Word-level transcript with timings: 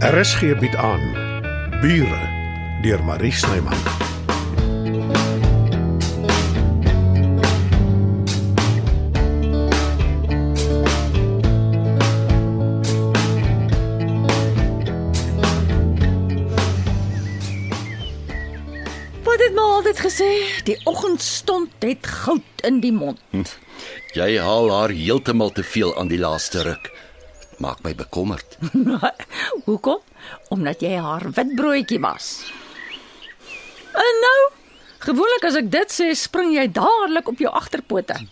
RSG 0.00 0.56
bied 0.56 0.76
aan 0.76 1.02
Bure 1.80 2.20
deur 2.82 3.04
Marie 3.04 3.32
Snyman. 3.32 3.76
Wat 19.22 19.36
het 19.36 19.52
my 19.52 19.60
altyd 19.60 20.00
gesê? 20.00 20.30
Die 20.64 20.80
oggendstond 20.84 21.68
het 21.78 22.06
goud 22.06 22.40
in 22.64 22.80
die 22.80 22.92
mond. 22.92 23.58
Jy 24.16 24.38
haal 24.40 24.72
haar 24.72 24.96
heeltemal 24.96 25.52
te 25.52 25.62
veel 25.62 25.92
aan 26.00 26.08
die 26.08 26.18
laaste 26.24 26.64
ruk. 26.64 26.88
Dit 27.60 27.68
maak 27.68 27.82
my 27.84 27.92
bekommerd. 27.92 28.56
Hoekom? 29.68 29.98
Omdat 30.48 30.80
jy 30.80 30.94
haar 30.96 31.26
witbroodjie 31.36 31.98
was. 32.00 32.38
En 33.92 34.20
nou, 34.24 34.38
gewoonlik 35.04 35.44
as 35.44 35.58
ek 35.60 35.68
dit 35.68 35.92
sê, 35.92 36.06
spring 36.16 36.54
jy 36.54 36.64
dadelik 36.72 37.28
op 37.28 37.42
jou 37.44 37.52
agterpote. 37.52 38.16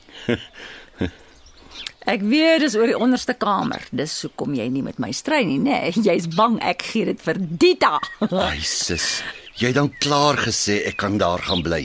Ek 2.09 2.25
weet 2.25 2.63
dis 2.65 2.73
oor 2.79 2.89
die 2.89 2.97
onderste 2.97 3.35
kamer. 3.37 3.85
Dis 3.93 4.15
hoekom 4.25 4.55
jy 4.57 4.65
nie 4.73 4.81
met 4.87 4.97
my 4.97 5.11
stry 5.13 5.43
nie, 5.45 5.59
nê? 5.61 5.77
Nee, 5.77 5.93
Jy's 6.09 6.31
bang 6.33 6.57
ek 6.65 6.87
gee 6.89 7.11
dit 7.11 7.21
vir 7.21 7.37
Dita. 7.37 7.99
Ai 8.33 8.63
sis, 8.65 9.19
jy 9.61 9.75
het 9.75 9.77
dan 9.77 9.93
klaar 10.01 10.41
gesê 10.41 10.79
ek 10.89 10.97
kan 11.05 11.21
daar 11.21 11.45
gaan 11.51 11.61
bly. 11.67 11.83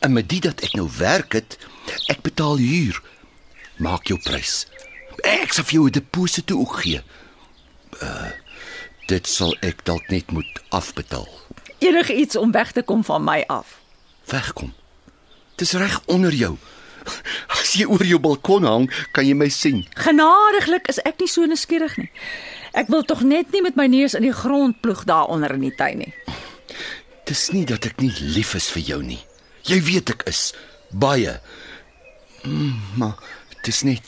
En 0.00 0.16
met 0.16 0.24
dit 0.32 0.40
dat 0.48 0.64
ek 0.64 0.72
nou 0.80 0.88
werk 0.96 1.36
het, 1.36 1.60
ek 2.08 2.24
betaal 2.24 2.64
huur. 2.64 3.02
Maak 3.76 4.08
jou 4.08 4.16
prys. 4.24 4.62
Ek 5.26 5.52
sal 5.52 5.64
vir 5.66 5.74
jou 5.78 5.86
'n 5.86 5.92
deposito 5.92 6.58
ook 6.58 6.74
gee. 6.82 7.02
Uh, 8.02 8.30
dit 9.06 9.26
sal 9.26 9.56
ek 9.60 9.84
dalk 9.84 10.08
net 10.08 10.30
moet 10.30 10.62
afbetaal. 10.68 11.28
Enige 11.78 12.14
iets 12.14 12.36
om 12.36 12.52
weg 12.52 12.72
te 12.72 12.82
kom 12.82 13.04
van 13.04 13.24
my 13.24 13.44
af. 13.46 13.78
Wegkom. 14.24 14.74
Dis 15.56 15.72
reg 15.72 16.00
onder 16.06 16.34
jou. 16.34 16.56
As 17.60 17.72
jy 17.72 17.86
oor 17.86 18.04
jou 18.04 18.18
balkon 18.18 18.64
hang, 18.64 18.86
kan 19.12 19.26
jy 19.26 19.34
my 19.34 19.48
sien. 19.48 19.86
Genadiglik 19.94 20.88
is 20.90 20.98
ek 21.06 21.20
nie 21.22 21.28
so 21.30 21.46
nuuskierig 21.46 21.96
nie. 21.96 22.10
Ek 22.72 22.90
wil 22.92 23.02
tog 23.02 23.22
net 23.22 23.52
nie 23.54 23.62
met 23.62 23.76
my 23.78 23.86
neus 23.86 24.14
in 24.14 24.26
die 24.26 24.34
grond 24.34 24.80
ploeg 24.80 25.04
daaronder 25.08 25.54
in 25.54 25.60
die 25.68 25.74
tuin 25.74 26.02
nie. 26.04 26.14
Dis 27.26 27.50
nie 27.54 27.64
dat 27.66 27.86
ek 27.86 28.00
nie 28.02 28.12
lief 28.20 28.54
is 28.54 28.68
vir 28.74 28.82
jou 28.82 29.02
nie. 29.02 29.22
Jy 29.66 29.80
weet 29.82 30.10
ek 30.10 30.26
is 30.30 30.52
baie. 30.90 31.40
Mm, 32.44 32.76
maar 33.00 33.16
dis 33.66 33.82
net 33.82 34.02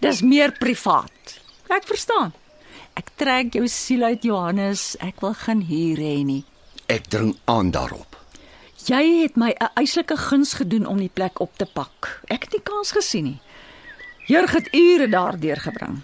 Dis 0.00 0.22
meer 0.22 0.52
privaat. 0.58 1.40
Ek 1.68 1.84
verstaan. 1.86 2.32
Ek 2.96 3.10
trek 3.16 3.54
jou 3.54 3.66
siel 3.68 4.02
uit 4.02 4.22
Johannes. 4.26 4.96
Ek 5.00 5.20
wil 5.20 5.34
geen 5.34 5.62
huur 5.68 5.96
hê 5.98 6.24
nie. 6.24 6.44
ek 6.90 7.06
dring 7.06 7.36
aan 7.46 7.70
daarop. 7.70 8.16
Jy 8.86 9.22
het 9.22 9.36
my 9.36 9.50
'n 9.54 9.68
eislike 9.78 10.16
guns 10.16 10.54
gedoen 10.54 10.86
om 10.86 10.98
die 10.98 11.10
plek 11.12 11.40
op 11.40 11.52
te 11.56 11.66
pak. 11.66 12.20
Ek 12.26 12.42
het 12.42 12.52
nie 12.52 12.62
kans 12.62 12.90
gesien 12.92 13.24
nie. 13.24 13.40
Jurg 14.26 14.52
het 14.52 14.74
ure 14.74 15.08
daardeur 15.08 15.56
gebring. 15.56 16.00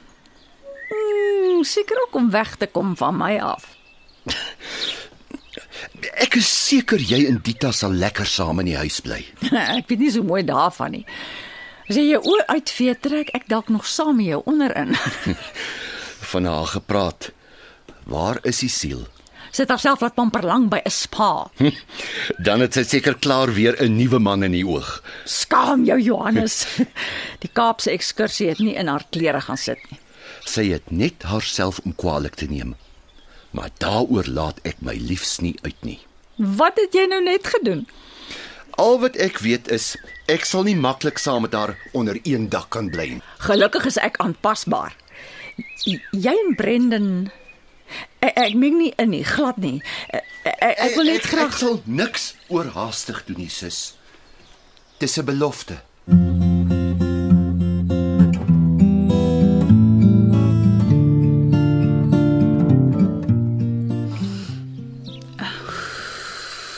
Mm, 0.90 1.64
seker 1.64 1.96
ook 2.02 2.14
om 2.14 2.30
weg 2.30 2.56
te 2.56 2.66
kom 2.66 2.96
van 2.96 3.16
my 3.16 3.38
af. 3.38 3.76
Ek 6.14 6.34
is 6.34 6.66
seker 6.68 6.98
jy 6.98 7.26
en 7.26 7.40
Dita 7.42 7.72
sal 7.72 7.92
lekker 7.92 8.26
saam 8.26 8.60
in 8.60 8.66
die 8.66 8.76
huis 8.76 9.00
bly. 9.00 9.24
ek 9.78 9.88
weet 9.88 9.98
nie 9.98 10.10
so 10.10 10.22
mooi 10.22 10.42
daarvan 10.44 10.90
nie. 10.90 11.04
As 11.86 11.94
jy 11.94 12.08
jou 12.10 12.22
oor 12.26 12.42
uitvee, 12.50 12.94
trek 12.98 13.28
ek 13.38 13.44
dalk 13.50 13.68
nog 13.70 13.86
saam 13.86 14.16
met 14.18 14.26
jou 14.32 14.40
onderin. 14.50 14.96
Van 16.32 16.48
haar 16.50 16.66
gepraat. 16.66 17.30
Waar 18.10 18.40
is 18.42 18.64
die 18.64 18.70
siel? 18.70 19.04
Sit 19.54 19.70
haarself 19.70 20.02
laat 20.02 20.16
pamper 20.18 20.42
lank 20.44 20.68
by 20.72 20.80
'n 20.84 20.90
spa. 20.90 21.46
Dan 22.46 22.60
het 22.60 22.74
sy 22.74 22.82
seker 22.82 23.14
klaar 23.14 23.52
weer 23.54 23.78
'n 23.78 23.96
nuwe 23.96 24.18
man 24.18 24.42
in 24.42 24.52
die 24.52 24.66
oog. 24.66 25.02
Skaam 25.24 25.84
jou 25.84 25.98
Johannes. 26.00 26.66
Die 27.42 27.50
Kaapse 27.52 27.90
ekskursie 27.90 28.48
het 28.48 28.58
nie 28.58 28.74
in 28.74 28.90
haar 28.90 29.06
klere 29.10 29.40
gaan 29.40 29.56
sit 29.56 29.78
nie. 29.90 30.00
Sy 30.44 30.70
het 30.74 30.90
net 30.90 31.22
haarself 31.22 31.78
om 31.84 31.94
kwaadlik 31.94 32.34
te 32.34 32.46
neem. 32.50 32.74
Maar 33.50 33.70
daaroor 33.78 34.26
laat 34.26 34.58
ek 34.64 34.82
my 34.82 34.94
liefs 34.98 35.38
nie 35.38 35.54
uit 35.62 35.78
nie. 35.80 36.00
Wat 36.36 36.76
het 36.76 36.92
jy 36.92 37.06
nou 37.06 37.22
net 37.22 37.46
gedoen? 37.46 37.86
Al 38.76 38.98
wat 39.00 39.16
ek 39.16 39.38
weet 39.40 39.68
is 39.72 39.94
ek 40.28 40.44
sal 40.44 40.66
nie 40.66 40.76
maklik 40.76 41.18
saam 41.22 41.42
met 41.46 41.54
haar 41.56 41.76
onder 41.96 42.18
een 42.28 42.48
dak 42.52 42.68
kan 42.74 42.90
bly 42.92 43.06
nie. 43.16 43.22
Gelukkig 43.46 43.86
is 43.88 43.96
ek 43.96 44.18
aanpasbaar. 44.20 44.92
J- 45.86 46.02
Jy 46.12 46.34
en 46.44 46.54
Brendan 46.58 47.08
ek, 48.20 48.34
ek 48.36 48.54
meng 48.54 48.76
nie 48.78 48.92
in 49.00 49.10
nie, 49.14 49.24
glad 49.24 49.56
nie. 49.62 49.80
Ek, 50.12 50.24
ek, 50.44 50.76
ek 50.90 50.96
wil 50.98 51.08
net 51.08 51.24
ek, 51.24 51.30
graag 51.32 51.52
ek 51.54 51.60
sal 51.62 51.80
niks 51.86 52.34
oorhaastig 52.52 53.22
doen 53.26 53.40
nie, 53.46 53.48
sus. 53.52 53.94
Dis 55.00 55.16
'n 55.18 55.24
belofte. 55.24 55.80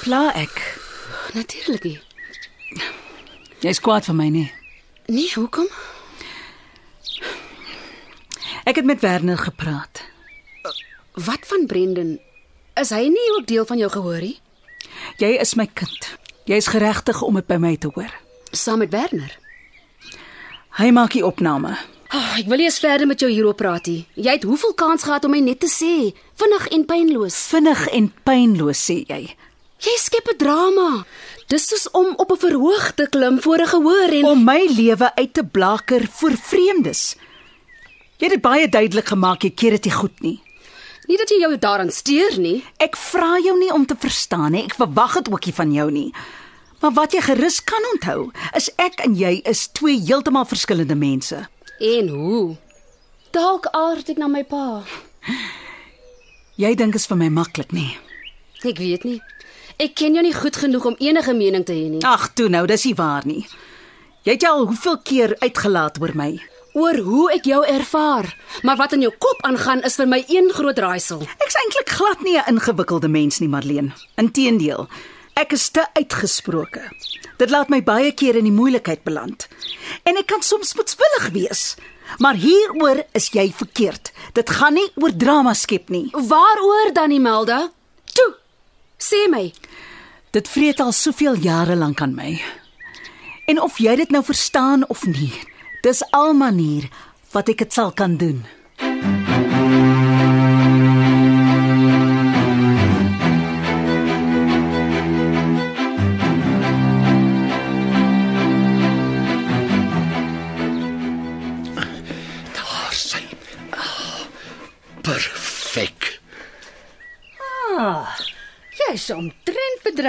Pla 0.03 0.31
ek. 0.35 0.68
Natuurlik 1.39 1.85
nie. 1.87 1.99
Jy's 3.63 3.79
kwaad 3.83 4.07
vir 4.09 4.17
my 4.19 4.27
nie. 4.35 4.49
Nee, 5.07 5.31
hoekom? 5.35 5.69
Ek 8.69 8.81
het 8.81 8.87
met 8.89 9.01
Werner 9.01 9.39
gepraat. 9.39 10.03
Wat 11.15 11.47
van 11.51 11.67
Brendan? 11.71 12.17
Is 12.79 12.91
hy 12.95 13.07
nie 13.11 13.29
ook 13.37 13.47
deel 13.47 13.67
van 13.67 13.79
jou 13.79 13.91
gehoorie? 13.91 14.37
Jy 15.23 15.31
is 15.41 15.55
my 15.59 15.67
kind. 15.67 16.11
Jy's 16.51 16.71
geregtig 16.71 17.23
om 17.23 17.39
dit 17.39 17.47
by 17.47 17.59
my 17.63 17.77
te 17.77 17.91
hoor. 17.95 18.11
Saam 18.51 18.83
met 18.83 18.91
Werner. 18.95 19.39
Hy 20.79 20.91
maak 20.95 21.15
die 21.15 21.25
opname. 21.27 21.77
Oh, 22.15 22.31
ek 22.39 22.47
wil 22.49 22.61
nie 22.61 22.69
eens 22.69 22.81
verder 22.81 23.07
met 23.07 23.21
jou 23.21 23.29
hieroor 23.31 23.57
praat 23.59 23.91
nie. 23.91 24.07
Jy 24.17 24.39
het 24.39 24.47
hoeveel 24.49 24.75
kans 24.79 25.05
gehad 25.07 25.27
om 25.29 25.35
my 25.35 25.43
net 25.45 25.61
te 25.61 25.69
sê, 25.71 26.15
vinnig 26.41 26.71
en 26.75 26.87
pynloos. 26.89 27.37
Vinnig 27.51 27.83
en 27.95 28.07
pynloos 28.27 28.81
sê 28.91 29.03
jy. 29.07 29.27
Jy 29.79 29.95
skep 29.99 30.27
'n 30.29 30.37
drama. 30.39 31.05
Dis 31.47 31.69
soos 31.69 31.91
om 31.91 32.15
op 32.17 32.33
'n 32.33 32.37
verhoog 32.37 32.93
te 32.95 33.07
klim 33.09 33.41
voor 33.43 33.59
'n 33.59 33.67
gehoor 33.67 34.11
en 34.13 34.25
Om 34.25 34.45
my 34.45 34.67
lewe 34.77 35.15
uit 35.15 35.35
te 35.35 35.45
blaker 35.45 36.07
vir 36.21 36.37
vreemdes. 36.37 37.17
Jy 38.19 38.27
het 38.27 38.31
dit 38.31 38.43
baie 38.43 38.69
duidelik 38.69 39.07
gemaak 39.09 39.43
jy 39.43 39.51
keer 39.51 39.71
dit 39.71 39.85
nie 39.85 39.95
goed 39.95 40.21
nie. 40.21 40.41
nie 41.09 41.17
dat 41.17 41.29
jy 41.29 41.39
jou 41.41 41.59
daaraan 41.59 41.91
steur 41.91 42.39
nie. 42.39 42.65
Ek 42.77 42.97
vra 42.97 43.39
jou 43.39 43.59
nie 43.59 43.73
om 43.73 43.87
te 43.87 43.95
verstaan 43.99 44.53
nie. 44.53 44.65
Ek 44.65 44.75
verwag 44.75 45.15
dit 45.15 45.33
ook 45.33 45.45
nie 45.47 45.55
van 45.55 45.73
jou 45.73 45.91
nie. 45.91 46.13
Maar 46.81 46.93
wat 46.93 47.13
jy 47.13 47.21
gerus 47.21 47.65
kan 47.65 47.83
onthou, 47.93 48.31
is 48.55 48.71
ek 48.77 49.01
en 49.01 49.15
jy 49.15 49.41
is 49.45 49.69
twee 49.73 49.99
heeltemal 50.01 50.45
verskillende 50.45 50.95
mense. 50.95 51.49
En 51.81 52.09
hoe? 52.09 52.57
Dalk 53.31 53.67
aard 53.67 54.09
ek 54.09 54.19
na 54.19 54.27
my 54.27 54.45
pa. 54.45 54.83
Jy 56.57 56.75
dink 56.75 56.95
is 56.95 57.07
vir 57.07 57.17
my 57.17 57.29
maklik 57.29 57.73
nie. 57.73 57.97
Ek 58.65 58.79
weet 58.79 59.05
nie. 59.05 59.21
Ek 59.79 59.93
ken 59.95 60.17
jou 60.17 60.23
nie 60.27 60.35
goed 60.35 60.57
genoeg 60.59 60.87
om 60.91 60.97
enige 60.99 61.33
mening 61.39 61.63
te 61.63 61.75
hê 61.77 61.85
nie. 61.87 62.01
Ag, 62.03 62.33
toe 62.35 62.49
nou, 62.51 62.65
dis 62.67 62.83
nie 62.89 62.97
waar 62.99 63.27
nie. 63.31 63.45
Jy 64.27 64.35
het 64.35 64.43
jou 64.43 64.51
al 64.51 64.65
hoeveel 64.67 64.97
keer 65.07 65.35
uitgelaat 65.39 66.01
oor 66.03 66.17
my. 66.19 66.33
Oor 66.75 66.99
hoe 67.07 67.29
ek 67.37 67.47
jou 67.47 67.61
ervaar, 67.63 68.27
maar 68.67 68.81
wat 68.81 68.97
in 68.97 69.05
jou 69.07 69.13
kop 69.23 69.45
aangaan 69.47 69.85
is 69.87 69.95
vir 70.01 70.11
my 70.11 70.19
een 70.27 70.51
groot 70.55 70.83
raaisel. 70.83 71.23
Ek's 71.47 71.61
eintlik 71.63 71.95
glad 71.95 72.27
nie 72.27 72.35
'n 72.39 72.57
ingewikkelde 72.57 73.09
mens 73.09 73.39
nie, 73.39 73.49
Marleen. 73.49 73.93
Inteendeel, 74.17 74.89
ek 75.37 75.53
is 75.53 75.69
te 75.69 75.87
uitgesproke. 75.95 76.83
Dit 77.39 77.51
laat 77.51 77.69
my 77.69 77.83
baie 77.83 78.13
keer 78.13 78.37
in 78.37 78.45
die 78.45 78.53
moeilikheid 78.53 79.05
beland. 79.05 79.49
En 80.03 80.17
ek 80.17 80.27
kan 80.27 80.43
soms 80.43 80.75
moedswillig 80.75 81.31
wees. 81.33 81.77
Maar 82.19 82.35
hieroor 82.35 83.05
is 83.13 83.29
jy 83.31 83.53
verkeerd. 83.53 84.13
Dit 84.33 84.51
gaan 84.51 84.75
nie 84.75 84.91
oor 84.97 85.17
drama 85.17 85.55
skep 85.55 85.89
nie. 85.89 86.09
Waaroor 86.13 86.93
dan, 86.93 87.11
Imelda? 87.11 87.71
Sê 88.99 89.29
my. 89.31 89.53
Dit 90.35 90.49
vreet 90.51 90.81
al 90.81 90.93
soveel 90.93 91.39
jare 91.39 91.77
lank 91.79 92.01
aan 92.03 92.15
my. 92.19 92.35
En 93.47 93.61
of 93.63 93.79
jy 93.79 93.95
dit 93.97 94.11
nou 94.11 94.25
verstaan 94.27 94.83
of 94.91 95.07
nie, 95.07 95.33
dis 95.87 96.03
al 96.11 96.35
manier 96.35 96.89
wat 97.33 97.49
ek 97.49 97.63
dit 97.63 97.73
sal 97.73 97.95
kan 97.95 98.19
doen. 98.19 98.43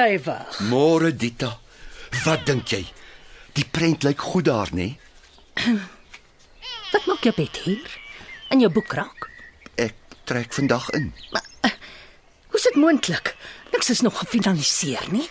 Bedrywig. 0.09 0.59
Môre 0.69 1.11
Dita. 1.13 1.59
Wat 2.25 2.45
dink 2.45 2.71
jy? 2.73 2.83
Die 3.53 3.65
prent 3.65 4.03
lyk 4.03 4.21
goed 4.21 4.47
daar, 4.49 4.69
nê? 4.73 4.95
Wat 6.93 7.05
maak 7.05 7.25
jou 7.25 7.33
bed 7.35 7.57
hier? 7.65 7.97
In 8.49 8.63
jou 8.63 8.71
boekrak? 8.73 9.29
Ek 9.77 9.95
trek 10.25 10.53
vandag 10.53 10.89
in. 10.97 11.11
Hoe's 12.49 12.65
dit 12.65 12.79
moontlik? 12.81 13.35
Niks 13.73 13.91
is 13.93 14.01
nog 14.01 14.17
gefinaliseer 14.23 15.05
nie. 15.13 15.27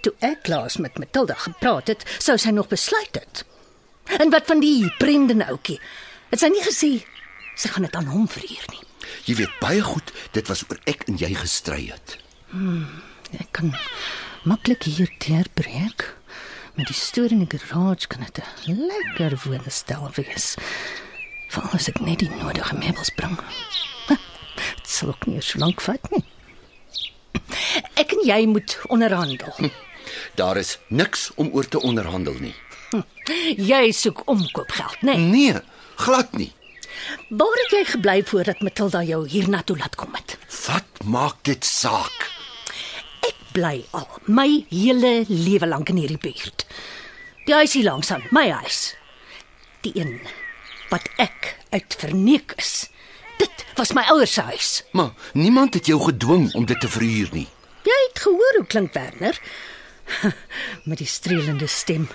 Toe 0.00 0.14
ek 0.24 0.48
laas 0.48 0.78
met 0.80 0.96
Matilda 0.96 1.36
gepraat 1.36 1.92
het, 1.92 2.06
sou 2.18 2.38
sy 2.40 2.54
nog 2.56 2.70
besluit 2.70 3.18
het. 3.20 3.44
En 4.16 4.32
wat 4.32 4.48
van 4.48 4.62
die 4.64 4.88
Brendan 4.98 5.44
ouetjie? 5.44 5.76
Het 6.32 6.40
sy 6.40 6.48
nie 6.54 6.64
gesê 6.64 6.92
sy 7.60 7.68
gaan 7.68 7.84
dit 7.84 7.96
aan 7.98 8.08
hom 8.08 8.24
verhuur 8.30 8.66
nie. 8.72 8.80
Jy 9.28 9.42
weet 9.42 9.60
baie 9.60 9.84
goed 9.84 10.08
dit 10.32 10.46
was 10.48 10.64
oor 10.70 10.80
ek 10.88 11.04
en 11.10 11.20
jy 11.20 11.34
gestry 11.36 11.90
het. 11.90 12.16
Ek 13.38 13.52
kan 13.52 13.74
maklik 14.44 14.82
hier 14.82 15.10
deurbreek. 15.18 16.16
Met 16.74 16.86
die 16.86 16.96
storie 16.96 17.36
in 17.36 17.44
die 17.44 17.58
garage 17.58 18.06
kan 18.08 18.24
dit 18.24 18.40
'n 18.66 18.86
lekker 18.88 19.38
woonstel 19.44 20.10
wees. 20.14 20.54
Veral 21.48 21.70
as 21.74 21.88
ek 21.88 22.00
net 22.00 22.18
die 22.18 22.30
nodige 22.30 22.74
meubels 22.74 23.10
bring. 23.10 23.38
Dit 24.08 24.88
sal 24.88 25.08
ook 25.08 25.26
nie 25.26 25.40
so 25.40 25.58
lank 25.58 25.80
vat 25.80 26.10
nie. 26.10 26.24
Ek 27.94 28.12
en 28.12 28.22
jy 28.24 28.46
moet 28.46 28.78
onderhandel. 28.88 29.70
Daar 30.34 30.56
is 30.56 30.78
niks 30.88 31.30
om 31.34 31.50
oor 31.52 31.68
te 31.68 31.80
onderhandel 31.80 32.34
nie. 32.40 32.54
Jy 33.56 33.92
soek 33.92 34.22
omkoopgeld, 34.26 35.02
né? 35.02 35.14
Nee. 35.16 35.52
Nee, 35.52 35.60
glad 35.96 36.32
nie. 36.32 36.52
Waar 37.28 37.56
het 37.62 37.70
jy 37.70 37.84
gebly 37.84 38.22
voordat 38.24 38.60
Matilda 38.60 39.02
jou 39.02 39.28
hiernatoe 39.28 39.76
laat 39.78 39.94
kom 39.94 40.14
het? 40.14 40.38
Wat 40.66 41.04
maak 41.04 41.36
dit 41.42 41.64
saak? 41.64 42.39
Bly 43.52 43.84
al 43.90 44.06
my 44.26 44.64
hele 44.70 45.24
lewe 45.28 45.66
lank 45.66 45.88
in 45.88 45.96
hierdie 45.96 46.20
buurt. 46.20 46.66
Die 47.46 47.54
huis 47.54 47.72
hier 47.72 47.84
langs 47.88 48.10
aan, 48.14 48.22
my 48.30 48.48
huis. 48.50 48.94
Die 49.82 49.92
een 49.96 50.20
wat 50.90 51.06
ek 51.22 51.56
uit 51.70 51.94
verneek 51.98 52.54
is. 52.58 52.90
Dit 53.38 53.64
was 53.78 53.92
my 53.96 54.02
ouers 54.12 54.32
se 54.34 54.42
huis. 54.42 54.70
Maar 54.92 55.10
niemand 55.32 55.74
het 55.74 55.86
jou 55.86 56.00
gedwing 56.02 56.50
om 56.54 56.66
dit 56.66 56.80
te 56.80 56.88
verhuur 56.88 57.28
nie. 57.32 57.46
Jy 57.86 57.98
het 58.08 58.18
gehoor 58.22 58.58
hoe 58.58 58.66
klink 58.66 58.92
Werner? 58.94 59.38
Met 60.88 60.98
die 60.98 61.06
strelende 61.08 61.66
stem. 61.66 62.08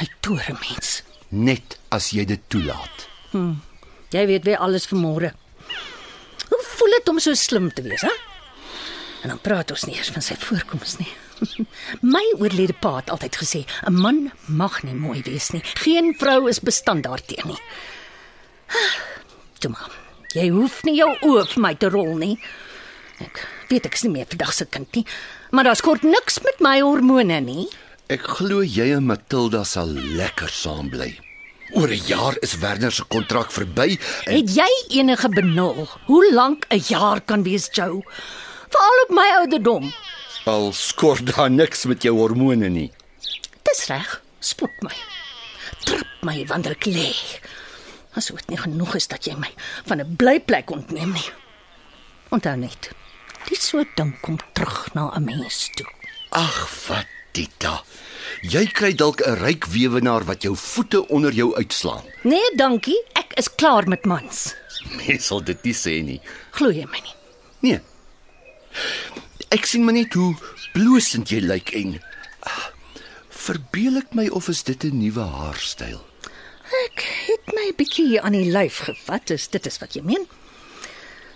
Hy 0.00 0.06
toer 0.20 0.44
'n 0.48 0.58
mens. 0.60 1.02
Net 1.28 1.78
as 1.88 2.10
jy 2.10 2.24
dit 2.24 2.40
toelaat. 2.48 3.08
Jy 4.10 4.26
weet 4.26 4.44
weer 4.44 4.58
alles 4.58 4.86
van 4.86 4.98
môre. 4.98 5.32
Hoe 6.48 6.62
voel 6.62 6.90
dit 6.98 7.08
om 7.08 7.18
so 7.18 7.34
slim 7.34 7.72
te 7.72 7.82
wees, 7.82 8.00
hè? 8.02 8.12
En 9.22 9.28
dan 9.28 9.40
praat 9.40 9.70
ons 9.70 9.84
nie 9.84 9.96
eers 9.96 10.10
van 10.14 10.22
sy 10.22 10.34
voorkoms 10.40 10.96
nie. 10.98 11.10
My 12.14 12.22
oorlede 12.38 12.74
pa 12.80 12.96
het 13.00 13.10
altyd 13.10 13.36
gesê, 13.36 13.64
'n 13.88 13.94
man 14.00 14.32
mag 14.46 14.82
nie 14.82 14.94
mooi 14.94 15.22
wees 15.22 15.50
nie. 15.50 15.62
Geen 15.84 16.14
vrou 16.18 16.48
is 16.48 16.60
bestand 16.60 17.04
daarteenoor 17.04 17.46
nie. 17.46 17.60
Toe 19.60 19.70
maar. 19.70 19.90
Jy 20.30 20.48
hoef 20.54 20.82
nie 20.86 20.94
jou 20.94 21.10
oë 21.26 21.46
vir 21.54 21.62
my 21.62 21.74
te 21.74 21.88
rol 21.90 22.14
nie. 22.16 22.36
Ek 23.20 23.40
weet 23.68 23.86
ek 23.86 23.94
is 23.98 24.04
nie 24.06 24.12
meer 24.12 24.28
vandag 24.30 24.52
se 24.54 24.64
kind 24.64 24.94
nie, 24.94 25.04
maar 25.50 25.64
daar's 25.64 25.82
kort 25.82 26.02
niks 26.06 26.38
met 26.44 26.60
my 26.60 26.80
hormone 26.80 27.40
nie. 27.40 27.66
Ek 28.10 28.22
glo 28.38 28.62
jy 28.62 28.92
en 28.94 29.06
Matilda 29.06 29.64
sal 29.64 29.90
lekker 29.90 30.48
saam 30.48 30.88
bly. 30.90 31.10
Oor 31.74 31.88
'n 31.88 32.06
jaar 32.06 32.36
is 32.42 32.58
Werner 32.58 32.90
se 32.90 33.04
kontrak 33.04 33.50
verby 33.52 33.98
en 34.26 34.34
Het 34.34 34.54
jy 34.56 34.70
enige 34.98 35.28
benul 35.28 35.86
hoe 36.06 36.32
lank 36.32 36.66
'n 36.70 36.82
jaar 36.88 37.20
kan 37.20 37.42
wees, 37.42 37.68
Joe? 37.72 38.02
Veral 38.70 39.02
op 39.04 39.10
my 39.16 39.28
ouderdom. 39.40 39.90
al 40.50 40.72
skort 40.72 41.26
daar 41.36 41.50
niks 41.50 41.84
met 41.86 42.02
jou 42.02 42.16
hormone 42.16 42.68
nie. 42.68 42.90
Dis 43.62 43.86
reg. 43.86 44.22
Spot 44.40 44.70
my. 44.82 44.94
Trap 45.84 46.06
my 46.26 46.44
wanneer 46.48 46.72
ek 46.74 46.86
lê. 46.90 47.10
Asof 48.18 48.40
dit 48.40 48.48
nie 48.54 48.58
genoeg 48.58 48.94
is 48.98 49.06
dat 49.08 49.26
jy 49.28 49.34
my 49.38 49.50
van 49.86 50.00
'n 50.00 50.16
blyplek 50.16 50.70
ontneem 50.70 51.12
nie. 51.12 51.28
Onthou 52.30 52.56
net. 52.56 52.90
Dit 53.48 53.62
so 53.62 53.84
ding 53.96 54.20
kom 54.20 54.38
terug 54.54 54.94
na 54.94 55.10
'n 55.14 55.24
mens 55.24 55.70
toe. 55.76 55.86
Ag, 56.30 56.68
wat 56.88 57.06
Tita. 57.32 57.82
Jy 58.42 58.66
kry 58.66 58.92
dalk 58.94 59.20
'n 59.20 59.34
ryk 59.44 59.64
weewenaar 59.66 60.24
wat 60.24 60.42
jou 60.42 60.56
voete 60.56 61.08
onder 61.08 61.32
jou 61.32 61.54
uitslaan. 61.56 62.04
Nee, 62.22 62.54
dankie. 62.56 63.02
Ek 63.14 63.32
is 63.36 63.54
klaar 63.54 63.86
met 63.88 64.04
mans. 64.04 64.54
Mens 64.96 65.26
sal 65.26 65.40
dit 65.44 65.62
nie 65.64 65.74
sê 65.74 66.02
nie. 66.04 66.20
Glo 66.50 66.70
jy 66.70 66.86
my 66.86 67.00
nie? 67.04 67.14
Nee. 67.60 67.80
Ek 69.50 69.66
sien 69.66 69.84
maar 69.84 69.96
net 69.96 70.14
hoe 70.14 70.34
bloosend 70.72 71.30
jy 71.30 71.40
lyk 71.42 71.72
en 71.74 71.96
ah, 72.46 72.68
verbeel 73.28 73.98
ek 73.98 74.14
my 74.14 74.28
of 74.28 74.48
is 74.48 74.62
dit 74.62 74.84
'n 74.84 74.98
nuwe 74.98 75.24
haarstyl? 75.26 76.00
Ek 76.86 77.02
het 77.26 77.50
my 77.54 77.72
bietjie 77.76 78.20
aan 78.22 78.32
die 78.32 78.50
lyf 78.50 78.78
gevat, 78.86 79.30
is 79.30 79.48
dit 79.48 79.66
is 79.66 79.78
wat 79.82 79.94
jy 79.94 80.02
meen? 80.06 80.26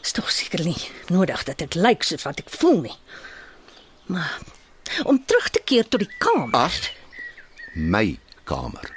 Is 0.02 0.12
tog 0.12 0.30
seker 0.30 0.64
nie 0.64 0.78
nodig 1.08 1.44
dat 1.44 1.58
dit 1.58 1.74
lyk 1.74 2.02
soos 2.02 2.22
wat 2.22 2.38
ek 2.38 2.50
voel 2.50 2.80
nie. 2.80 2.98
Maar 4.06 4.38
om 5.04 5.18
terug 5.26 5.48
te 5.50 5.62
keer 5.64 5.88
tot 5.88 6.00
die 6.04 6.14
kamer. 6.18 6.54
Ag, 6.54 6.76
my 7.74 8.18
kamer. 8.44 8.92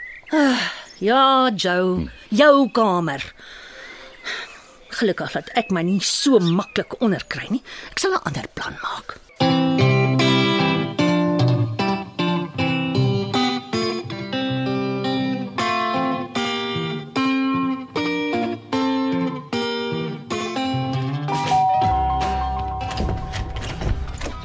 Ja, 1.00 1.50
Joe, 1.56 2.10
jou 2.30 2.69
kamer. 2.72 3.24
Gelukkig 4.98 5.32
dat 5.32 5.50
ek 5.54 5.70
my 5.70 5.84
nie 5.86 6.00
so 6.02 6.40
maklik 6.42 6.96
onderkry 7.06 7.46
nie. 7.54 7.62
Ek 7.94 8.00
sal 8.02 8.16
'n 8.18 8.24
ander 8.26 8.48
plan 8.54 8.74
maak. 8.82 9.18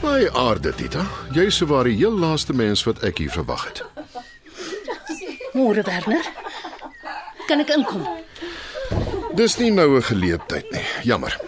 My 0.03 0.29
aarde, 0.29 0.75
Tita. 0.75 1.07
Jy 1.33 1.47
is 1.47 1.57
sowaar 1.57 1.85
die 1.85 1.97
heel 1.97 2.13
laaste 2.13 2.53
mens 2.53 2.85
wat 2.85 3.03
ek 3.03 3.19
hier 3.19 3.31
verwag 3.31 3.65
het. 3.65 3.83
Môre 5.55 5.83
Werner. 5.83 6.25
Kan 7.47 7.61
ek 7.61 7.73
inkom? 7.73 8.22
Dis 9.35 9.57
nie 9.57 9.71
nou 9.71 9.97
'n 9.97 10.03
geleentheid 10.03 10.71
nie. 10.71 10.85
Jammer. 11.03 11.41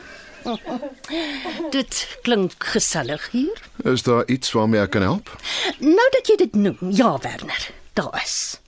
Dit 1.70 2.18
klink 2.22 2.52
gesellig 2.58 3.30
hier. 3.30 3.60
Is 3.82 4.02
daar 4.02 4.26
iets 4.26 4.52
waarmee 4.52 4.80
ek 4.80 4.90
kan 4.90 5.02
help? 5.02 5.36
Nou 5.78 6.08
dat 6.10 6.26
jy 6.26 6.36
dit 6.36 6.54
noem, 6.54 6.76
ja 6.90 7.18
Werner, 7.18 7.70
daar 7.92 8.20
is. 8.24 8.60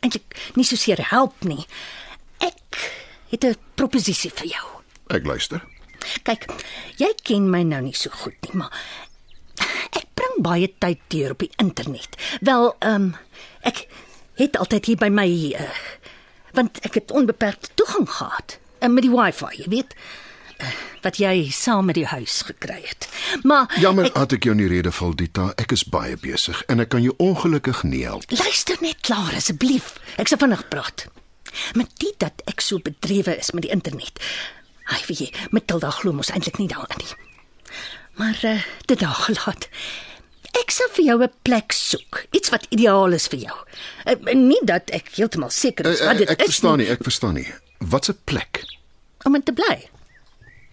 Eintlik 0.00 0.36
nie 0.54 0.64
so 0.64 0.76
seer 0.76 1.10
help 1.10 1.34
nie. 1.44 1.66
Ek 2.38 2.92
het 3.28 3.44
'n 3.44 3.56
proposisie 3.74 4.30
vir 4.34 4.46
jou. 4.46 4.66
Ek 5.06 5.26
luister. 5.26 5.64
Kyk, 6.22 6.46
jy 6.96 7.14
ken 7.22 7.50
my 7.50 7.62
nou 7.62 7.80
nie 7.82 7.94
so 7.94 8.10
goed 8.10 8.36
nie, 8.42 8.54
maar 8.54 8.72
ek 9.92 10.06
bring 10.14 10.42
baie 10.42 10.74
tyd 10.78 10.98
deur 11.08 11.30
op 11.30 11.38
die 11.38 11.52
internet. 11.56 12.16
Wel, 12.40 12.76
ehm 12.78 12.94
um, 12.94 13.16
ek 13.60 13.86
het 14.34 14.56
altyd 14.56 14.86
hier 14.86 14.96
by 14.96 15.08
my 15.08 15.54
uh, 15.54 15.70
want 16.56 16.80
ek 16.86 16.94
het 16.94 17.10
onbeperkte 17.10 17.68
toegang 17.74 18.08
gehad 18.10 18.58
uh, 18.80 18.88
met 18.88 19.06
die 19.06 19.12
wifi, 19.12 19.50
jy 19.62 19.68
weet, 19.72 19.94
uh, 20.60 20.72
wat 21.04 21.16
jy 21.20 21.50
saam 21.54 21.88
met 21.88 21.96
die 21.98 22.06
huis 22.06 22.42
gekry 22.48 22.80
het. 22.84 23.08
Maar 23.42 23.72
Jammer 23.80 24.10
ek, 24.10 24.14
dat 24.14 24.36
ek 24.36 24.48
jou 24.48 24.54
nie 24.56 24.68
rede 24.70 24.92
val, 24.92 25.14
Dita. 25.16 25.50
Ek 25.60 25.72
is 25.72 25.84
baie 25.88 26.16
besig 26.20 26.62
en 26.68 26.80
ek 26.84 26.92
kan 26.94 27.04
jou 27.04 27.14
ongelukkig 27.18 27.82
nie 27.88 28.04
help. 28.04 28.26
luister 28.30 28.76
net 28.80 29.00
klaar 29.00 29.32
asseblief. 29.36 29.94
Ek 30.16 30.28
sal 30.28 30.40
vinnig 30.42 30.66
praat. 30.68 31.06
Met 31.74 31.90
dit 31.98 32.14
dat 32.22 32.42
ek 32.50 32.60
so 32.62 32.78
bedrewe 32.78 33.38
is 33.38 33.50
met 33.56 33.66
die 33.66 33.72
internet. 33.74 34.20
Ai, 34.90 35.00
weet 35.08 35.18
jy, 35.24 35.32
Matilda 35.50 35.90
glo 35.94 36.12
mos 36.12 36.30
eintlik 36.30 36.58
nie 36.58 36.68
daarin 36.70 37.02
nie. 37.02 37.14
Maar 38.20 38.38
uh, 38.44 38.62
dit 38.90 39.00
daar 39.00 39.18
gelaat. 39.26 39.68
Ek 40.58 40.70
sal 40.70 40.88
vir 40.92 41.04
jou 41.04 41.22
'n 41.22 41.30
plek 41.42 41.72
soek, 41.72 42.26
iets 42.32 42.50
wat 42.50 42.66
ideaal 42.70 43.12
is 43.12 43.26
vir 43.28 43.38
jou. 43.38 43.56
Uh, 44.06 44.34
nie 44.34 44.60
dat 44.64 44.90
ek 44.90 45.08
heeltemal 45.16 45.50
seker 45.50 45.86
is 45.86 46.00
Eh, 46.00 46.06
wat 46.06 46.14
eh, 46.14 46.18
dit 46.18 46.28
Ek 46.30 46.38
is 46.40 46.44
verstaan 46.46 46.78
nie, 46.78 46.88
ek 46.88 47.02
verstaan 47.02 47.34
nie. 47.34 47.46
Wat's 47.78 48.08
'n 48.08 48.18
plek? 48.24 48.64
om 49.24 49.34
in 49.34 49.42
te 49.42 49.52
bly. 49.52 49.88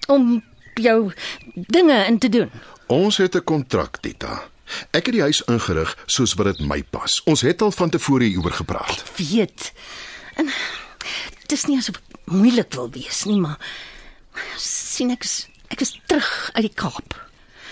Om 0.08 0.44
jou 0.76 1.12
dinge 1.54 2.06
in 2.06 2.18
te 2.20 2.30
doen. 2.30 2.52
Ons 2.88 3.18
het 3.18 3.36
'n 3.36 3.44
kontrak, 3.44 4.02
Dita. 4.02 4.44
Ek 4.92 5.06
het 5.06 5.14
die 5.14 5.22
huis 5.22 5.42
ingerig 5.48 5.98
soos 6.06 6.34
wat 6.34 6.46
dit 6.46 6.60
my 6.68 6.84
pas. 6.84 7.22
Ons 7.26 7.42
het 7.42 7.62
al 7.62 7.72
van 7.72 7.90
tevore 7.90 8.24
hieroor 8.24 8.52
gepraat. 8.52 9.04
weet. 9.18 9.74
En 10.36 10.50
dis 11.48 11.66
nie 11.66 11.78
asof 11.78 11.96
ek 11.96 12.04
moeilik 12.26 12.74
wil 12.74 12.90
wees 12.92 13.24
nie, 13.26 13.40
maar 13.40 13.58
sien 14.58 15.12
ek 15.12 15.24
is, 15.24 15.48
ek 15.68 15.82
is 15.82 16.00
terug 16.06 16.50
uit 16.54 16.64
die 16.64 16.74
Kaap. 16.74 17.27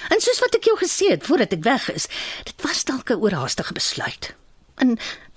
En 0.09 0.21
soos 0.21 0.39
wat 0.39 0.55
ek 0.55 0.69
jou 0.69 0.77
gesê 0.79 1.12
het 1.13 1.25
voordat 1.25 1.53
ek 1.53 1.63
weg 1.63 1.89
is, 1.93 2.07
dit 2.43 2.55
was 2.62 2.83
dalk 2.83 3.09
'n 3.09 3.21
oorhaastige 3.21 3.74
besluit. 3.74 4.33
En 4.75 4.88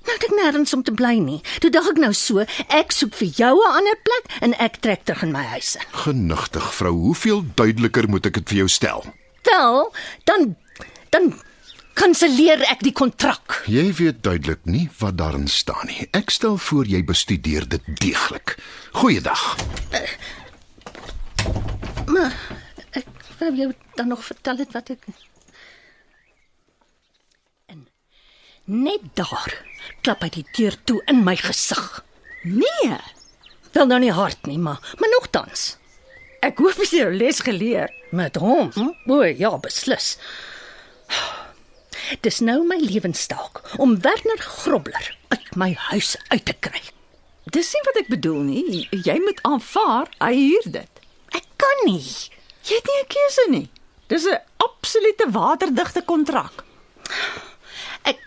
nou 0.05 0.15
het 0.17 0.25
ek 0.25 0.37
nêrens 0.37 0.73
om 0.75 0.83
te 0.83 0.93
bly 0.93 1.19
nie. 1.19 1.41
Toe 1.61 1.71
dink 1.71 1.89
ek 1.89 1.99
nou 1.99 2.13
so, 2.13 2.45
ek 2.69 2.93
soek 2.93 3.15
vir 3.15 3.29
jou 3.29 3.55
'n 3.65 3.77
ander 3.77 3.97
plek 4.03 4.25
en 4.41 4.55
ek 4.59 4.81
trek 4.81 5.05
terug 5.05 5.23
in 5.23 5.33
my 5.33 5.45
huis 5.45 5.77
in. 5.77 5.83
Genigtig, 5.93 6.75
vrou, 6.75 6.93
hoeveel 6.93 7.45
duideliker 7.55 8.09
moet 8.09 8.27
ek 8.27 8.35
dit 8.35 8.49
vir 8.49 8.57
jou 8.59 8.69
stel? 8.69 9.05
Wel, 9.43 9.93
dan 10.25 10.57
dan 11.11 11.41
kanselleer 11.99 12.63
ek 12.71 12.83
die 12.87 12.93
kontrak. 12.93 13.63
Jy 13.67 13.93
weet 13.99 14.23
duidelik 14.23 14.61
nie 14.65 14.89
wat 15.01 15.17
daarin 15.19 15.49
staan 15.49 15.87
nie. 15.91 16.07
Ek 16.15 16.31
stel 16.31 16.57
voor 16.57 16.87
jy 16.87 17.03
bestudeer 17.05 17.69
dit 17.69 17.83
deeglik. 18.01 18.57
Goeiedag. 18.93 19.57
Maar 22.07 22.33
wou 23.39 23.51
jou 23.57 23.73
dan 23.95 24.09
nog 24.09 24.25
vertel 24.25 24.57
het 24.63 24.73
wat 24.77 24.91
ek 24.95 25.07
En 27.67 27.87
net 28.65 29.05
daar 29.15 29.55
klap 30.03 30.23
hy 30.23 30.31
die 30.41 30.47
deur 30.57 30.77
toe 30.85 31.03
in 31.07 31.25
my 31.25 31.37
gesig. 31.37 32.05
Nee. 32.45 32.97
Wel 33.73 33.87
nou 33.87 33.99
nie 34.01 34.13
hard 34.13 34.47
nie, 34.47 34.59
maar 34.59 34.81
maar 34.99 35.13
nogtans. 35.17 35.77
Ek 36.45 36.61
jy 36.63 36.79
het 36.79 36.95
jou 36.95 37.09
les 37.15 37.41
geleer. 37.45 37.93
Met 38.11 38.37
hom? 38.41 38.71
O 39.11 39.23
ja, 39.25 39.51
beslis. 39.59 40.17
Dis 42.25 42.39
nou 42.41 42.63
my 42.67 42.79
lewenstaak 42.81 43.61
om 43.77 43.99
Werner 44.01 44.39
Grobler 44.41 45.11
uit 45.29 45.57
my 45.57 45.73
huis 45.91 46.15
uit 46.29 46.45
te 46.45 46.55
kry. 46.55 46.81
Dis 47.53 47.73
nie 47.75 47.85
wat 47.89 48.01
ek 48.03 48.11
bedoel 48.13 48.41
nie. 48.47 48.87
Jy 48.93 49.19
moet 49.25 49.43
aanvaar 49.49 50.09
hy 50.21 50.33
huur 50.37 50.71
dit. 50.79 51.03
Ek 51.37 51.45
kan 51.61 51.85
nie. 51.89 52.05
Jy 52.69 52.75
het 52.77 52.87
nie 52.87 53.01
'n 53.03 53.07
keuse 53.09 53.47
nie. 53.51 53.71
Dis 54.09 54.25
'n 54.25 54.41
absolute 54.57 55.27
waterdigte 55.31 56.03
kontrak. 56.03 56.65
Ek 58.03 58.19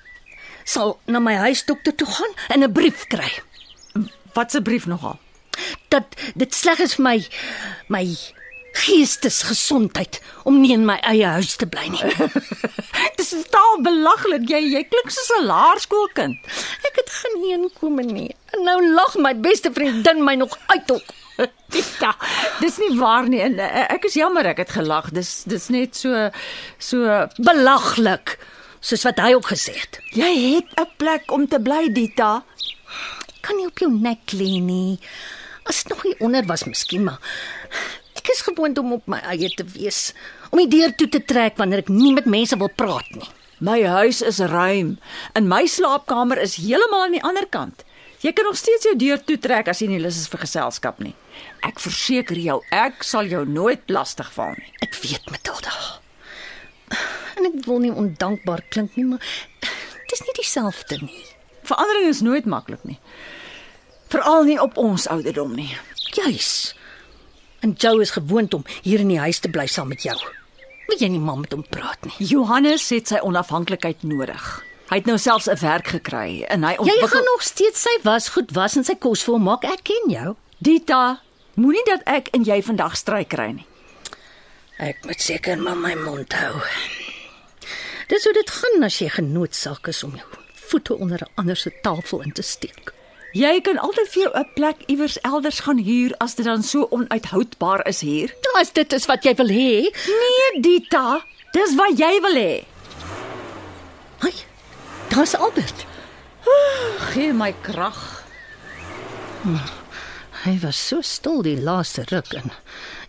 sal 0.64 1.00
na 1.06 1.20
my 1.20 1.34
huisdokter 1.36 1.96
toe 1.96 2.08
gaan 2.08 2.34
en 2.50 2.64
'n 2.64 2.72
brief 2.72 3.08
kry 3.08 3.32
Wat 4.34 4.54
'n 4.56 4.64
brief 4.64 4.86
nogal. 4.86 5.20
dat 5.90 6.06
dit 6.36 6.54
sleg 6.56 6.80
is 6.80 6.96
vir 6.96 7.04
my 7.04 7.28
my 7.88 8.06
geestesgesondheid 8.74 10.22
om 10.44 10.62
nie 10.62 10.72
in 10.74 10.86
my 10.86 10.96
eie 11.02 11.26
huis 11.26 11.56
te 11.56 11.68
bly 11.68 11.88
nie. 11.92 12.04
Dis 13.18 13.30
totaal 13.30 13.82
belaglik. 13.84 14.48
Jy 14.50 14.62
jy 14.74 14.84
klink 14.88 15.10
soos 15.12 15.32
'n 15.40 15.46
laerskoolkind. 15.46 16.38
Ek 16.88 16.96
het 16.96 17.10
geen 17.10 17.44
inkome 17.60 18.04
nie. 18.04 18.36
En 18.54 18.64
nou 18.64 18.78
lag 18.94 19.16
my 19.18 19.36
beste 19.36 19.72
vriendin 19.74 20.24
my 20.24 20.36
nog 20.36 20.58
uit 20.68 20.92
ook. 20.92 21.04
Tita, 21.72 22.16
dis 22.62 22.78
nie 22.82 22.94
waar 23.00 23.28
nie. 23.30 23.42
En 23.44 23.60
eh, 23.60 23.88
ek 23.96 24.06
is 24.10 24.18
jammer 24.20 24.46
ek 24.54 24.62
het 24.64 24.74
gelag. 24.78 25.12
Dis 25.16 25.44
dis 25.50 25.68
net 25.74 25.98
so 25.98 26.30
so 26.78 27.28
Belaglik, 27.42 28.38
soos 28.80 29.04
wat 29.08 29.20
hy 29.24 29.34
ook 29.38 29.52
gesê 29.54 29.76
het. 29.80 30.00
jy 30.14 30.32
het 30.56 30.70
'n 30.80 30.90
plek 30.98 31.32
om 31.32 31.48
te 31.48 31.60
bly, 31.60 31.90
Dita. 31.94 32.44
kan 33.42 33.58
nie 33.58 33.66
op 33.66 33.80
jou 33.80 33.92
nek 33.92 34.32
lê 34.38 34.62
nie. 34.62 35.00
As 35.66 35.84
dit 35.84 35.90
nog 35.90 36.04
nie 36.04 36.16
onder 36.20 36.46
was 36.46 36.64
miskien, 36.64 37.04
maar 37.04 37.20
ek 38.16 38.30
is 38.30 38.42
gewoond 38.46 38.78
om 38.78 38.94
op 38.94 39.08
my 39.08 39.18
eie 39.34 39.50
te 39.50 39.64
wees, 39.64 40.14
om 40.52 40.60
die 40.62 40.68
deur 40.68 40.94
toe 40.96 41.08
te 41.10 41.22
trek 41.26 41.58
wanneer 41.58 41.80
ek 41.80 41.90
nie 41.90 42.14
met 42.14 42.26
mense 42.26 42.58
wil 42.58 42.70
praat 42.76 43.10
nie. 43.16 43.30
My 43.62 43.82
huis 43.84 44.22
is 44.22 44.40
ruim 44.40 44.98
en 45.34 45.48
my 45.48 45.66
slaapkamer 45.66 46.38
is 46.42 46.56
heeltemal 46.56 47.04
aan 47.04 47.18
die 47.18 47.24
ander 47.24 47.48
kant. 47.50 47.84
Jy 48.22 48.32
kan 48.38 48.46
nog 48.46 48.58
steeds 48.58 48.86
jou 48.86 48.94
deur 49.02 49.22
toetrek 49.26 49.72
as 49.72 49.80
jy 49.82 49.88
nie 49.90 50.02
lus 50.02 50.20
is 50.22 50.30
vir 50.30 50.44
geselskap 50.44 51.00
nie. 51.02 51.16
Ek 51.66 51.82
verseker 51.82 52.38
jou, 52.38 52.60
ek 52.70 53.02
sal 53.08 53.30
jou 53.30 53.42
nooit 53.50 53.82
lastig 53.90 54.30
val 54.36 54.54
nie. 54.60 54.70
Ek 54.86 54.94
weet, 55.02 55.26
Matilda. 55.34 55.74
En 57.40 57.48
ek 57.50 57.62
wil 57.66 57.82
nie 57.82 57.94
ondankbaar 57.96 58.62
klink 58.70 58.98
nie, 59.00 59.08
maar 59.10 59.24
dit 59.64 60.14
is 60.14 60.22
nie 60.28 60.36
dieselfde 60.38 61.00
nie. 61.02 61.24
Verandering 61.66 62.10
is 62.12 62.22
nooit 62.22 62.46
maklik 62.46 62.84
nie. 62.86 63.00
Veral 64.14 64.46
nie 64.46 64.60
op 64.62 64.78
ons 64.78 65.08
ouderdom 65.10 65.56
nie. 65.58 65.72
Juis. 66.14 66.76
En 67.66 67.74
Joe 67.78 68.02
is 68.02 68.14
gewoond 68.18 68.54
om 68.54 68.66
hier 68.82 69.02
in 69.02 69.14
die 69.14 69.22
huis 69.22 69.40
te 69.40 69.50
bly 69.50 69.66
saam 69.72 69.90
met 69.94 70.06
jou. 70.06 70.18
Wil 70.90 71.00
jy 71.00 71.10
nie 71.14 71.22
maar 71.24 71.40
met 71.40 71.54
hom 71.56 71.64
praat 71.64 72.04
nie? 72.06 72.28
Johannes 72.34 72.90
het 72.94 73.14
sy 73.14 73.22
onafhanklikheid 73.24 74.04
nodig. 74.04 74.50
Hy 74.92 74.98
het 75.00 75.08
nou 75.08 75.18
selfs 75.18 75.48
'n 75.48 75.56
werk 75.62 75.88
gekry 75.88 76.44
en 76.52 76.64
hy 76.64 76.72
Jy 76.72 76.78
ontwikkel 76.78 77.08
gaan 77.08 77.24
nog 77.24 77.42
steeds 77.42 77.82
sy 77.82 77.94
was 78.04 78.30
goed 78.30 78.52
was 78.52 78.76
en 78.76 78.84
sy 78.84 78.96
kos 78.96 79.24
vir 79.24 79.34
hom 79.34 79.44
maak. 79.44 79.64
Ek 79.64 79.84
ken 79.84 80.10
jou. 80.12 80.36
Dita, 80.60 81.22
moenie 81.56 81.86
dat 81.86 82.02
ek 82.06 82.28
en 82.36 82.44
jy 82.44 82.62
vandag 82.62 82.98
stry 82.98 83.24
kry 83.24 83.52
nie. 83.52 83.66
Ek 84.80 85.06
moet 85.06 85.22
seker 85.22 85.58
maar 85.58 85.78
my 85.78 85.96
mond 85.96 86.34
hou. 86.34 86.60
Dis 88.08 88.24
hoe 88.24 88.34
dit 88.34 88.50
gaan 88.50 88.84
as 88.84 89.00
jy 89.00 89.10
genoodsaak 89.10 89.88
is 89.88 90.04
om 90.04 90.16
jou 90.16 90.28
voete 90.54 90.98
onder 90.98 91.20
'n 91.22 91.32
ander 91.36 91.56
se 91.56 91.72
tafel 91.82 92.22
in 92.22 92.32
te 92.32 92.42
steek. 92.42 92.94
Jy 93.32 93.62
kan 93.62 93.78
altyd 93.78 94.08
vir 94.10 94.24
jou 94.24 94.32
'n 94.40 94.48
plek 94.56 94.78
iewers 94.88 95.20
elders 95.22 95.60
gaan 95.60 95.78
huur 95.78 96.14
as 96.18 96.36
dit 96.36 96.46
dan 96.46 96.64
so 96.64 96.88
onuithoudbaar 96.90 97.88
is 97.88 98.02
hier. 98.02 98.36
As 98.56 98.72
dit 98.72 98.94
is 98.94 99.06
wat 99.06 99.24
jy 99.24 99.36
wil 99.36 99.48
hê. 99.48 99.90
Nee, 100.08 100.62
Dita, 100.62 101.24
dis 101.54 101.76
wat 101.76 101.98
jy 101.98 102.22
wil 102.22 102.36
hê. 102.36 102.66
Daar's 105.12 105.36
Albert. 105.36 105.86
Gee 107.12 107.34
my 107.34 107.54
krag. 107.62 108.24
Hy 110.44 110.60
was 110.62 110.88
so 110.88 111.02
stil 111.02 111.42
die 111.42 111.60
laaste 111.60 112.06
ruk 112.08 112.32
en 112.34 112.54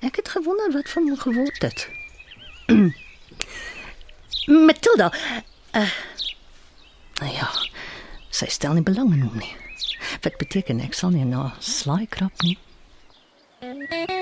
ek 0.03 0.19
het 0.19 0.33
gewonder 0.35 0.73
wat 0.75 0.91
van 0.91 1.07
hom 1.09 1.19
geword 1.19 1.63
het. 1.63 1.87
Matilda. 4.67 5.13
Uh, 5.71 5.95
nou 7.21 7.31
ja, 7.33 7.47
sy 8.35 8.51
stel 8.51 8.75
nie 8.75 8.83
belang 8.83 9.15
in 9.15 9.23
hom 9.23 9.39
nie. 9.39 9.55
Wat 10.27 10.41
beteken 10.43 10.83
ek 10.83 10.99
sal 10.99 11.15
nie 11.15 11.29
na 11.29 11.53
slaai 11.63 12.09
krap 12.11 12.43
nie. 12.43 12.59
Ek 13.63 14.22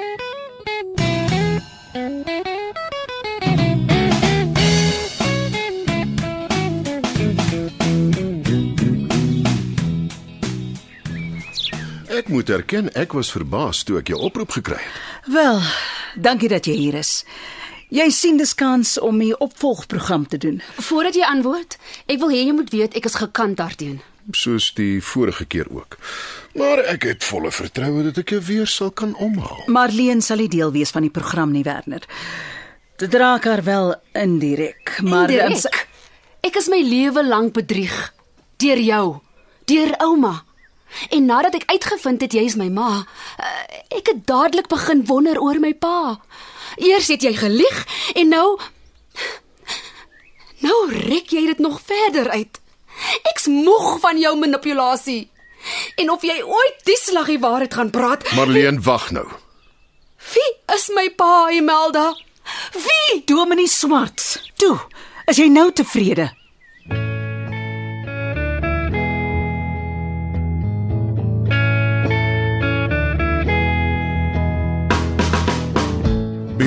moet 12.31 12.51
erken 12.51 12.91
ek 12.95 13.13
was 13.13 13.31
verbaas 13.33 13.83
toe 13.87 13.99
ek 14.01 14.13
jou 14.13 14.21
oproep 14.21 14.51
gekry 14.51 14.79
het. 14.81 15.01
Wel, 15.31 15.61
dankie 16.15 16.49
dat 16.49 16.67
jy 16.67 16.77
hier 16.79 16.99
is. 17.01 17.25
Jy 17.91 18.07
sien 18.15 18.37
dis 18.39 18.55
kans 18.55 18.99
om 18.99 19.19
'n 19.23 19.35
opvolgprogram 19.39 20.27
te 20.29 20.39
doen. 20.39 20.63
Voordat 20.79 21.15
jy 21.15 21.25
antwoord, 21.27 21.79
ek 22.07 22.19
wil 22.19 22.31
hê 22.31 22.47
jy 22.47 22.53
moet 22.53 22.71
weet 22.71 22.95
ek 22.95 23.05
is 23.05 23.15
gekant 23.15 23.57
daarteen. 23.57 24.01
Soos 24.31 24.75
die 24.75 25.03
vorige 25.03 25.45
keer 25.45 25.67
ook. 25.71 25.99
Maar 26.55 26.79
ek 26.79 27.03
het 27.03 27.25
volle 27.25 27.51
vertroue 27.51 28.03
dat 28.03 28.19
ek 28.19 28.31
jou 28.31 28.41
weer 28.41 28.67
sal 28.67 28.91
kan 28.91 29.17
omhaal. 29.17 29.63
Marlene 29.67 30.21
sal 30.21 30.37
nie 30.37 30.49
deel 30.49 30.73
wees 30.73 30.91
van 30.91 31.03
die 31.03 31.11
program 31.11 31.51
nie, 31.51 31.63
Werner. 31.63 32.03
Dit 32.97 33.15
raak 33.15 33.45
haar 33.45 33.65
wel 33.65 33.95
indirek, 34.13 35.01
maar 35.03 35.31
Indirek. 35.31 35.87
Ek 36.41 36.57
is 36.57 36.69
my 36.69 36.83
lewe 36.83 37.25
lank 37.25 37.53
bedrieg 37.53 38.13
deur 38.57 38.79
jou, 38.79 39.21
deur 39.65 39.95
ouma. 39.99 40.45
En 41.11 41.25
nadat 41.25 41.54
ek 41.54 41.68
uitgevind 41.70 42.20
het 42.20 42.32
jy 42.32 42.44
is 42.49 42.56
my 42.56 42.68
ma, 42.68 43.06
eh, 43.38 43.97
ek 43.99 44.06
het 44.06 44.26
dadelik 44.26 44.68
begin 44.68 45.04
wonder 45.06 45.40
oor 45.40 45.61
my 45.61 45.75
pa. 45.75 46.20
Eers 46.76 47.09
het 47.09 47.23
jy 47.23 47.35
gelieg 47.35 47.87
en 48.14 48.28
nou 48.28 48.59
nou 50.61 50.78
rek 50.92 51.30
jy 51.32 51.47
dit 51.47 51.59
nog 51.59 51.80
verder 51.85 52.30
uit. 52.30 52.61
Ek's 53.32 53.47
moeg 53.47 54.00
van 54.00 54.18
jou 54.18 54.37
manipulasie. 54.38 55.30
En 55.97 56.11
of 56.11 56.23
jy 56.25 56.42
ooit 56.42 56.85
die 56.85 56.97
slag 56.97 57.26
die 57.26 57.38
waarheid 57.40 57.75
gaan 57.75 57.90
praat, 57.90 58.25
Marlene, 58.32 58.80
wag 58.80 59.11
nou. 59.11 59.26
wie 60.32 60.50
is 60.75 60.88
my 60.94 61.11
pa, 61.16 61.50
Imelda? 61.50 62.14
Wie? 62.73 63.23
Dominee 63.25 63.68
Swart. 63.68 64.42
Toe, 64.56 64.78
is 65.26 65.37
jy 65.37 65.49
nou 65.52 65.73
tevrede? 65.73 66.30